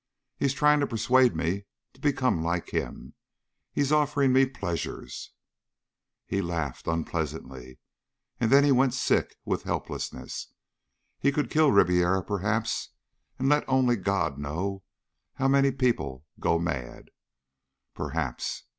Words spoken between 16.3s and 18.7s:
go mad. Perhaps.